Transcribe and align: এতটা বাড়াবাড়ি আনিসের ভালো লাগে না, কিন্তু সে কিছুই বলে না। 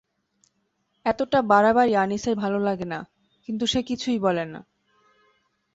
এতটা 1.05 1.39
বাড়াবাড়ি 1.41 1.93
আনিসের 1.95 2.35
ভালো 2.35 2.57
লাগে 2.59 2.85
না, 2.85 2.99
কিন্তু 3.49 3.63
সে 3.65 3.79
কিছুই 3.83 4.19
বলে 4.19 4.43
না। 4.45 4.59